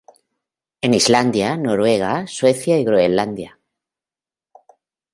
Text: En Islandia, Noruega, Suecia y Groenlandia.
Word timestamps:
En 0.87 0.95
Islandia, 0.95 1.55
Noruega, 1.57 2.25
Suecia 2.25 2.79
y 2.79 2.83
Groenlandia. 2.83 3.59